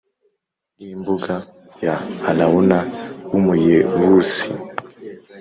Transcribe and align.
bw 0.73 0.81
imbuga 0.93 1.33
ya 1.85 1.95
Arawuna 2.29 2.79
w 3.31 3.33
Umuyebusi 3.39 4.47